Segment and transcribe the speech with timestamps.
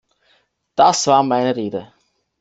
[0.73, 1.93] Das war meine Rede.